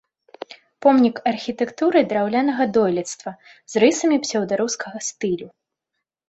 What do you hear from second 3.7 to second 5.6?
з рысамі псеўдарускага стылю.